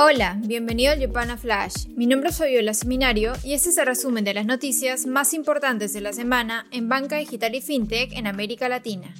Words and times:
Hola, 0.00 0.38
bienvenido 0.44 0.92
al 0.92 1.00
Yopana 1.00 1.36
Flash. 1.36 1.88
Mi 1.96 2.06
nombre 2.06 2.30
es 2.30 2.38
Fabiola 2.38 2.72
Seminario 2.72 3.32
y 3.42 3.54
este 3.54 3.70
es 3.70 3.78
el 3.78 3.86
resumen 3.86 4.22
de 4.22 4.32
las 4.32 4.46
noticias 4.46 5.06
más 5.06 5.34
importantes 5.34 5.92
de 5.92 6.00
la 6.00 6.12
semana 6.12 6.68
en 6.70 6.88
banca 6.88 7.16
digital 7.16 7.52
y 7.56 7.60
fintech 7.60 8.12
en 8.12 8.28
América 8.28 8.68
Latina. 8.68 9.12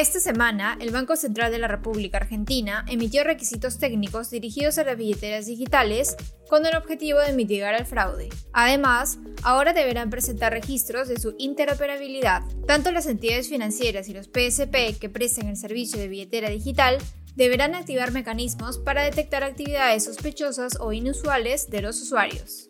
Esta 0.00 0.18
semana, 0.18 0.78
el 0.80 0.92
Banco 0.92 1.14
Central 1.14 1.52
de 1.52 1.58
la 1.58 1.68
República 1.68 2.16
Argentina 2.16 2.86
emitió 2.88 3.22
requisitos 3.22 3.78
técnicos 3.78 4.30
dirigidos 4.30 4.78
a 4.78 4.84
las 4.84 4.96
billeteras 4.96 5.44
digitales 5.44 6.16
con 6.48 6.64
el 6.64 6.74
objetivo 6.74 7.18
de 7.18 7.34
mitigar 7.34 7.74
el 7.74 7.84
fraude. 7.84 8.30
Además, 8.54 9.18
ahora 9.42 9.74
deberán 9.74 10.08
presentar 10.08 10.54
registros 10.54 11.08
de 11.08 11.20
su 11.20 11.34
interoperabilidad. 11.36 12.40
Tanto 12.66 12.92
las 12.92 13.04
entidades 13.04 13.50
financieras 13.50 14.08
y 14.08 14.14
los 14.14 14.28
PSP 14.28 14.98
que 14.98 15.10
presten 15.12 15.48
el 15.48 15.58
servicio 15.58 15.98
de 15.98 16.08
billetera 16.08 16.48
digital 16.48 16.96
deberán 17.36 17.74
activar 17.74 18.10
mecanismos 18.10 18.78
para 18.78 19.02
detectar 19.02 19.44
actividades 19.44 20.06
sospechosas 20.06 20.78
o 20.80 20.94
inusuales 20.94 21.68
de 21.68 21.82
los 21.82 22.00
usuarios. 22.00 22.69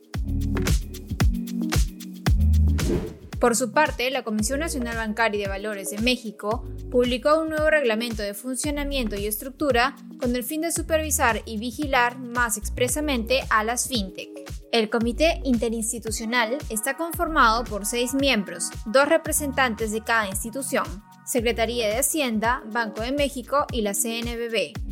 Por 3.41 3.57
su 3.57 3.73
parte, 3.73 4.11
la 4.11 4.23
Comisión 4.23 4.61
Nacional 4.61 4.97
Bancaria 4.97 5.39
y 5.39 5.43
de 5.45 5.49
Valores 5.49 5.91
de 5.91 5.99
México 5.99 6.63
publicó 6.91 7.41
un 7.41 7.49
nuevo 7.49 7.71
reglamento 7.71 8.23
de 8.23 8.35
funcionamiento 8.35 9.17
y 9.17 9.27
estructura 9.27 9.97
con 10.19 10.37
el 10.37 10.45
fin 10.45 10.61
de 10.61 10.71
supervisar 10.71 11.41
y 11.47 11.57
vigilar 11.57 12.19
más 12.19 12.59
expresamente 12.59 13.41
a 13.49 13.65
las 13.65 13.89
fintech. 13.89 14.29
El 14.73 14.91
comité 14.91 15.41
interinstitucional 15.43 16.59
está 16.69 16.99
conformado 16.99 17.65
por 17.65 17.87
seis 17.87 18.13
miembros, 18.13 18.69
dos 18.85 19.09
representantes 19.09 19.91
de 19.91 20.03
cada 20.03 20.29
institución, 20.29 20.85
Secretaría 21.25 21.89
de 21.89 21.99
Hacienda, 21.99 22.63
Banco 22.71 23.01
de 23.01 23.13
México 23.13 23.67
y 23.73 23.81
la 23.81 23.95
CNBB. 23.95 24.90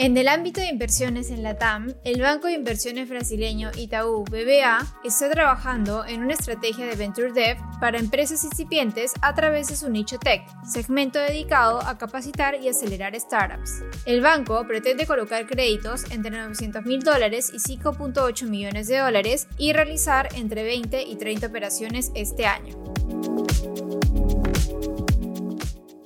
En 0.00 0.16
el 0.16 0.28
ámbito 0.28 0.60
de 0.60 0.68
inversiones 0.68 1.32
en 1.32 1.42
la 1.42 1.58
TAM, 1.58 1.92
el 2.04 2.22
banco 2.22 2.46
de 2.46 2.52
inversiones 2.52 3.08
brasileño 3.08 3.72
Itaú 3.76 4.22
BBA 4.22 4.86
está 5.02 5.28
trabajando 5.28 6.04
en 6.04 6.22
una 6.22 6.34
estrategia 6.34 6.86
de 6.86 6.94
Venture 6.94 7.32
Dev 7.32 7.56
para 7.80 7.98
empresas 7.98 8.44
incipientes 8.44 9.12
a 9.22 9.34
través 9.34 9.66
de 9.66 9.74
su 9.74 9.90
nicho 9.90 10.16
tech, 10.20 10.42
segmento 10.64 11.18
dedicado 11.18 11.82
a 11.82 11.98
capacitar 11.98 12.54
y 12.62 12.68
acelerar 12.68 13.18
startups. 13.18 13.82
El 14.06 14.20
banco 14.20 14.64
pretende 14.68 15.04
colocar 15.04 15.48
créditos 15.48 16.08
entre 16.12 16.30
900 16.30 16.84
mil 16.84 17.00
dólares 17.00 17.50
y 17.52 17.56
5.8 17.56 18.48
millones 18.48 18.86
de 18.86 18.98
dólares 18.98 19.48
y 19.58 19.72
realizar 19.72 20.28
entre 20.36 20.62
20 20.62 21.02
y 21.02 21.16
30 21.16 21.48
operaciones 21.48 22.12
este 22.14 22.46
año. 22.46 22.76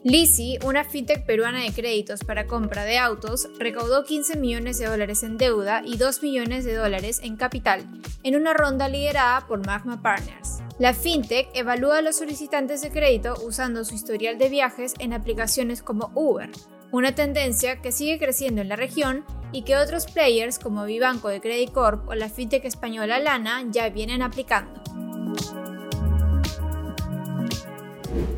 Lisi, 0.05 0.59
una 0.65 0.83
fintech 0.83 1.25
peruana 1.25 1.61
de 1.61 1.73
créditos 1.73 2.25
para 2.25 2.49
compra 2.49 2.85
de 2.85 2.99
autos, 2.99 3.49
recaudó 3.61 4.03
15 4.03 4.37
millones 4.37 4.79
de 4.79 4.87
dólares 4.87 5.23
en 5.23 5.39
deuda 5.39 5.81
y 5.85 5.97
2 5.97 6.25
millones 6.25 6.65
de 6.65 6.75
dólares 6.75 7.21
en 7.23 7.37
capital, 7.37 7.85
en 8.25 8.35
una 8.35 8.53
ronda 8.53 8.89
liderada 8.89 9.47
por 9.47 9.65
Magma 9.65 10.03
Partners. 10.03 10.59
La 10.81 10.93
fintech 10.93 11.51
evalúa 11.55 11.99
a 11.99 12.03
los 12.03 12.17
solicitantes 12.17 12.83
de 12.83 12.91
crédito 12.91 13.37
usando 13.47 13.85
su 13.85 13.95
historial 13.95 14.39
de 14.39 14.49
viajes 14.49 14.95
en 14.99 15.13
aplicaciones 15.13 15.83
como 15.83 16.11
Uber, 16.17 16.51
una 16.91 17.15
tendencia 17.15 17.81
que 17.81 17.93
sigue 17.93 18.19
creciendo 18.19 18.61
en 18.61 18.69
la 18.69 18.77
región 18.77 19.25
y 19.53 19.63
que 19.63 19.77
otros 19.77 20.07
players 20.07 20.59
como 20.59 20.85
Vivanco 20.85 21.29
de 21.29 21.41
Credit 21.41 21.71
Corp 21.71 22.09
o 22.09 22.15
la 22.15 22.29
fintech 22.29 22.65
española 22.65 23.21
Lana 23.21 23.63
ya 23.71 23.89
vienen 23.91 24.23
aplicando. 24.23 24.82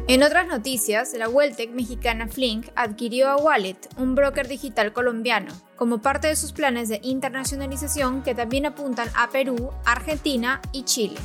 En 0.06 0.22
otras 0.22 0.46
noticias, 0.46 1.14
la 1.14 1.28
Welltech 1.28 1.70
mexicana 1.70 2.28
Flink 2.28 2.68
adquirió 2.76 3.28
a 3.28 3.36
Wallet, 3.36 3.78
un 3.96 4.14
broker 4.14 4.46
digital 4.46 4.92
colombiano, 4.92 5.52
como 5.76 6.02
parte 6.02 6.28
de 6.28 6.36
sus 6.36 6.52
planes 6.52 6.88
de 6.88 7.00
internacionalización 7.02 8.22
que 8.22 8.34
también 8.34 8.66
apuntan 8.66 9.08
a 9.14 9.30
Perú, 9.30 9.70
Argentina 9.84 10.60
y 10.72 10.84
Chile. 10.84 11.16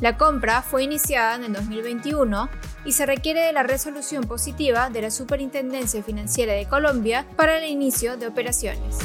La 0.00 0.16
compra 0.16 0.62
fue 0.62 0.82
iniciada 0.82 1.36
en 1.36 1.44
el 1.44 1.52
2021 1.52 2.48
y 2.84 2.92
se 2.92 3.06
requiere 3.06 3.42
de 3.42 3.52
la 3.52 3.62
resolución 3.62 4.24
positiva 4.24 4.90
de 4.90 5.02
la 5.02 5.10
Superintendencia 5.10 6.02
Financiera 6.02 6.54
de 6.54 6.66
Colombia 6.66 7.26
para 7.36 7.58
el 7.58 7.70
inicio 7.70 8.16
de 8.16 8.26
operaciones. 8.26 8.98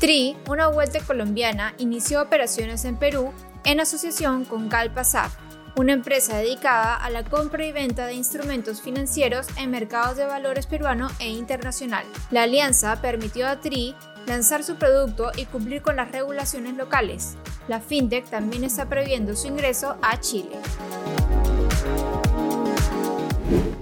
TRI, 0.00 0.36
una 0.48 0.68
Welltech 0.68 1.04
colombiana, 1.04 1.74
inició 1.78 2.22
operaciones 2.22 2.84
en 2.84 2.96
Perú 2.96 3.32
en 3.64 3.80
asociación 3.80 4.44
con 4.44 4.68
Galpasaf, 4.68 5.34
una 5.76 5.92
empresa 5.92 6.38
dedicada 6.38 6.96
a 6.96 7.10
la 7.10 7.22
compra 7.22 7.66
y 7.66 7.70
venta 7.70 8.06
de 8.06 8.14
instrumentos 8.14 8.80
financieros 8.80 9.46
en 9.58 9.70
mercados 9.70 10.16
de 10.16 10.24
valores 10.24 10.66
peruano 10.66 11.08
e 11.18 11.28
internacional. 11.28 12.04
La 12.30 12.44
alianza 12.44 13.02
permitió 13.02 13.46
a 13.46 13.60
TRI 13.60 13.94
lanzar 14.26 14.64
su 14.64 14.76
producto 14.76 15.30
y 15.36 15.44
cumplir 15.44 15.82
con 15.82 15.96
las 15.96 16.10
regulaciones 16.10 16.74
locales. 16.76 17.36
La 17.68 17.80
fintech 17.80 18.24
también 18.30 18.64
está 18.64 18.88
previendo 18.88 19.36
su 19.36 19.48
ingreso 19.48 19.98
a 20.00 20.18
Chile. 20.18 20.56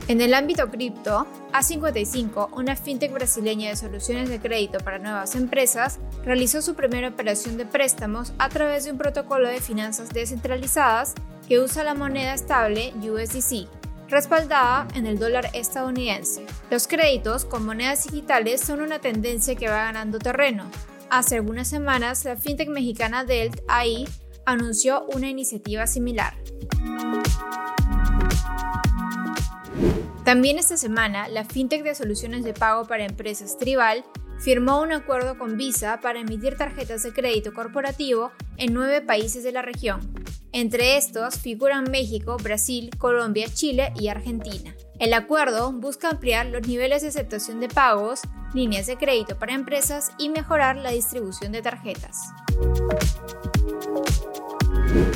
En 0.09 0.21
el 0.21 0.35
ámbito 0.35 0.71
cripto, 0.71 1.27
A55, 1.53 2.51
una 2.53 2.77
fintech 2.77 3.13
brasileña 3.13 3.71
de 3.71 3.77
soluciones 3.77 4.29
de 4.29 4.41
crédito 4.41 4.79
para 4.79 4.99
nuevas 4.99 5.35
empresas, 5.37 6.01
realizó 6.25 6.61
su 6.61 6.75
primera 6.75 7.09
operación 7.09 7.57
de 7.57 7.65
préstamos 7.65 8.35
a 8.39 8.49
través 8.49 8.85
de 8.85 8.91
un 8.91 8.99
protocolo 8.99 9.49
de 9.49 9.61
finanzas 9.61 10.11
descentralizadas 10.11 11.15
que 11.49 11.59
usa 11.61 11.85
la 11.85 11.95
moneda 11.95 12.35
estable 12.35 12.93
USDC, 13.03 13.69
respaldada 14.09 14.89
en 14.95 15.07
el 15.07 15.19
dólar 15.19 15.51
estadounidense. 15.53 16.47
Los 16.71 16.87
créditos 16.87 17.45
con 17.45 17.65
monedas 17.65 18.05
digitales 18.05 18.61
son 18.61 18.81
una 18.81 18.99
tendencia 19.01 19.55
que 19.55 19.69
va 19.69 19.85
ganando 19.85 20.19
terreno. 20.19 20.71
Hace 21.11 21.37
algunas 21.37 21.69
semanas, 21.69 22.25
la 22.25 22.37
fintech 22.37 22.69
mexicana 22.69 23.25
Delt 23.25 23.61
AI 23.69 24.09
anunció 24.47 25.07
una 25.15 25.29
iniciativa 25.29 25.87
similar. 25.87 26.35
También 30.25 30.59
esta 30.59 30.79
semana, 30.79 31.29
la 31.29 31.45
fintech 31.45 31.83
de 31.83 31.95
soluciones 31.95 32.45
de 32.45 32.55
pago 32.55 32.87
para 32.87 33.05
empresas 33.05 33.59
Tribal 33.59 34.05
firmó 34.39 34.81
un 34.81 34.93
acuerdo 34.93 35.39
con 35.39 35.57
Visa 35.57 36.01
para 36.01 36.21
emitir 36.21 36.57
tarjetas 36.57 37.03
de 37.03 37.13
crédito 37.13 37.53
corporativo 37.53 38.33
en 38.57 38.73
nueve 38.73 39.03
países 39.03 39.45
de 39.45 39.53
la 39.53 39.63
región. 39.63 40.24
Entre 40.57 40.97
estos 40.97 41.41
figuran 41.41 41.91
México, 41.91 42.37
Brasil, 42.41 42.91
Colombia, 42.97 43.49
Chile 43.53 43.93
y 43.99 44.07
Argentina. 44.07 44.73
El 45.01 45.13
acuerdo 45.13 45.73
busca 45.73 46.09
ampliar 46.09 46.47
los 46.47 46.65
niveles 46.69 47.03
de 47.03 47.09
aceptación 47.09 47.59
de 47.59 47.67
pagos, 47.67 48.21
líneas 48.55 48.87
de 48.87 48.97
crédito 48.97 49.37
para 49.37 49.53
empresas 49.53 50.13
y 50.17 50.29
mejorar 50.29 50.77
la 50.77 50.93
distribución 50.93 51.51
de 51.51 51.61
tarjetas. 51.61 52.17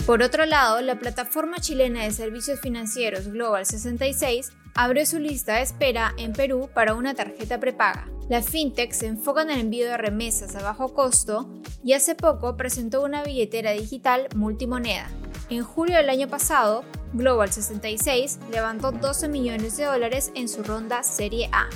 Por 0.06 0.22
otro 0.22 0.44
lado, 0.44 0.81
la 0.81 0.99
plataforma 0.99 1.59
chilena 1.60 2.03
de 2.03 2.10
servicios 2.10 2.59
financieros 2.59 3.28
Global 3.28 3.65
66 3.65 4.50
abrió 4.75 5.06
su 5.06 5.20
lista 5.20 5.55
de 5.55 5.62
espera 5.62 6.15
en 6.19 6.32
Perú 6.32 6.69
para 6.75 6.94
una 6.94 7.15
tarjeta 7.15 7.60
prepaga. 7.60 8.09
La 8.28 8.43
fintech 8.43 8.93
se 8.93 9.06
enfoca 9.06 9.43
en 9.43 9.50
el 9.50 9.60
envío 9.60 9.87
de 9.87 9.99
remesas 9.99 10.56
a 10.56 10.62
bajo 10.62 10.93
costo 10.94 11.49
y 11.84 11.93
hace 11.93 12.16
poco 12.16 12.56
presentó 12.56 13.05
una 13.05 13.22
billetera 13.22 13.70
digital 13.70 14.26
multimoneda. 14.34 15.09
En 15.51 15.65
julio 15.65 15.97
del 15.97 16.11
año 16.11 16.29
pasado, 16.29 16.85
Global 17.15 17.51
66 17.51 18.39
levantó 18.53 18.93
12 18.93 19.29
millones 19.29 19.79
de 19.79 19.85
dólares 19.87 20.31
en 20.35 20.47
su 20.47 20.63
ronda 20.63 21.03
Serie 21.03 21.49
A. 21.53 21.71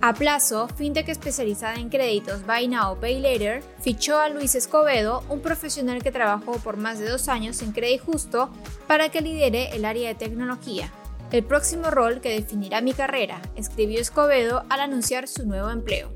A 0.00 0.14
plazo, 0.14 0.66
fintech 0.66 1.08
especializada 1.08 1.76
en 1.76 1.90
créditos 1.90 2.44
Buy 2.44 2.66
Now 2.66 2.98
Pay 2.98 3.20
Later 3.20 3.62
fichó 3.80 4.18
a 4.18 4.28
Luis 4.28 4.56
Escobedo, 4.56 5.22
un 5.28 5.40
profesional 5.40 6.02
que 6.02 6.10
trabajó 6.10 6.58
por 6.58 6.76
más 6.76 6.98
de 6.98 7.08
dos 7.08 7.28
años 7.28 7.62
en 7.62 7.70
Credit 7.70 8.00
Justo, 8.00 8.50
para 8.88 9.10
que 9.10 9.20
lidere 9.20 9.74
el 9.76 9.84
área 9.84 10.08
de 10.08 10.16
tecnología. 10.16 10.90
El 11.30 11.44
próximo 11.44 11.90
rol 11.90 12.20
que 12.20 12.30
definirá 12.30 12.80
mi 12.80 12.92
carrera, 12.92 13.40
escribió 13.54 14.00
Escobedo 14.00 14.64
al 14.68 14.80
anunciar 14.80 15.28
su 15.28 15.46
nuevo 15.46 15.70
empleo. 15.70 16.12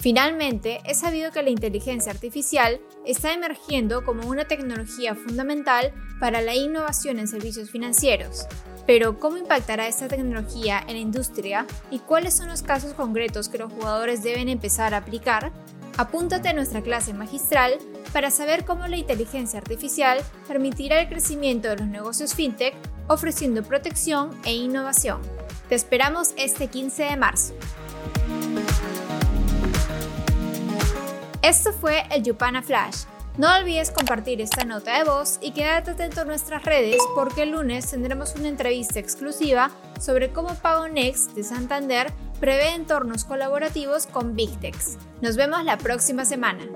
Finalmente, 0.00 0.80
es 0.84 1.00
sabido 1.00 1.32
que 1.32 1.42
la 1.42 1.50
inteligencia 1.50 2.12
artificial 2.12 2.80
está 3.04 3.32
emergiendo 3.32 4.04
como 4.04 4.28
una 4.28 4.44
tecnología 4.44 5.16
fundamental 5.16 5.92
para 6.20 6.40
la 6.40 6.54
innovación 6.54 7.18
en 7.18 7.26
servicios 7.26 7.70
financieros. 7.70 8.46
Pero, 8.86 9.18
¿cómo 9.18 9.36
impactará 9.36 9.88
esta 9.88 10.06
tecnología 10.06 10.80
en 10.86 10.94
la 10.94 11.00
industria 11.00 11.66
y 11.90 11.98
cuáles 11.98 12.36
son 12.36 12.48
los 12.48 12.62
casos 12.62 12.94
concretos 12.94 13.48
que 13.48 13.58
los 13.58 13.72
jugadores 13.72 14.22
deben 14.22 14.48
empezar 14.48 14.94
a 14.94 14.98
aplicar? 14.98 15.52
Apúntate 15.96 16.48
a 16.48 16.52
nuestra 16.52 16.80
clase 16.80 17.12
magistral 17.12 17.72
para 18.12 18.30
saber 18.30 18.64
cómo 18.64 18.86
la 18.86 18.96
inteligencia 18.96 19.58
artificial 19.58 20.20
permitirá 20.46 21.00
el 21.00 21.08
crecimiento 21.08 21.68
de 21.68 21.76
los 21.76 21.88
negocios 21.88 22.34
fintech 22.34 22.76
ofreciendo 23.08 23.64
protección 23.64 24.30
e 24.44 24.54
innovación. 24.54 25.20
Te 25.68 25.74
esperamos 25.74 26.34
este 26.36 26.68
15 26.68 27.02
de 27.02 27.16
marzo. 27.16 27.54
Esto 31.48 31.72
fue 31.72 32.02
el 32.10 32.24
Yupana 32.24 32.60
Flash 32.60 33.04
No 33.38 33.48
olvides 33.56 33.90
compartir 33.90 34.42
esta 34.42 34.66
nota 34.66 34.98
de 34.98 35.04
voz 35.04 35.38
y 35.40 35.52
quédate 35.52 35.92
atento 35.92 36.20
a 36.20 36.24
nuestras 36.26 36.62
redes 36.62 36.98
porque 37.14 37.44
el 37.44 37.52
lunes 37.52 37.90
tendremos 37.90 38.34
una 38.34 38.48
entrevista 38.48 38.98
exclusiva 38.98 39.70
sobre 39.98 40.30
cómo 40.30 40.54
PagoNext 40.56 41.32
de 41.32 41.44
Santander 41.44 42.12
prevé 42.38 42.74
entornos 42.74 43.24
colaborativos 43.24 44.06
con 44.06 44.36
Big. 44.36 44.58
Nos 45.22 45.36
vemos 45.36 45.64
la 45.64 45.78
próxima 45.78 46.26
semana. 46.26 46.66